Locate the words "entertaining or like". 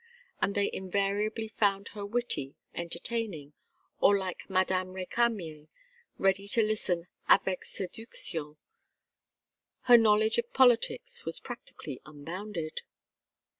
2.73-4.49